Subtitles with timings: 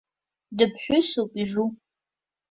[0.57, 1.65] Дыԥҳәысуп ижу!